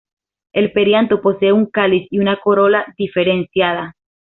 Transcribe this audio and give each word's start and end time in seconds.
El 0.51 0.71
perianto 0.71 1.21
posee 1.21 1.53
un 1.53 1.67
cáliz 1.67 2.07
y 2.09 2.17
una 2.17 2.39
corola 2.39 2.91
diferenciada. 2.97 3.95